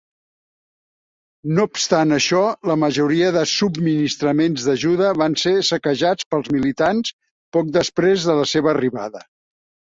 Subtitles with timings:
[1.57, 2.39] No obstant això,
[2.71, 7.15] la majoria de subministraments d'ajuda van ser saquejats pels militants
[7.59, 9.27] poc després de la seva arribada.